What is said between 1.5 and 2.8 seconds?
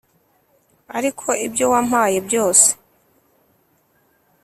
wampaye byose